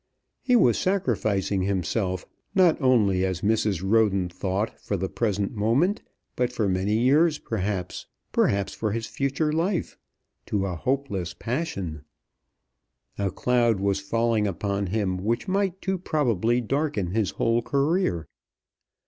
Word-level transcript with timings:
He 0.41 0.55
was 0.55 0.79
sacrificing 0.79 1.61
himself, 1.61 2.25
not 2.55 2.81
only 2.81 3.23
as 3.23 3.41
Mrs. 3.41 3.83
Roden 3.85 4.29
thought 4.29 4.81
for 4.81 4.97
the 4.97 5.07
present 5.07 5.53
moment, 5.53 6.01
but 6.35 6.51
for 6.51 6.67
many 6.67 6.97
years 6.97 7.37
perhaps, 7.37 8.07
perhaps 8.31 8.73
for 8.73 8.93
his 8.93 9.05
future 9.05 9.51
life, 9.51 9.99
to 10.47 10.65
a 10.65 10.75
hopeless 10.75 11.35
passion. 11.35 12.01
A 13.19 13.29
cloud 13.29 13.79
was 13.79 13.99
falling 13.99 14.47
upon 14.47 14.87
him 14.87 15.17
which 15.19 15.47
might 15.47 15.79
too 15.83 15.99
probably 15.99 16.61
darken 16.61 17.11
his 17.11 17.29
whole 17.37 17.61
career. 17.61 18.27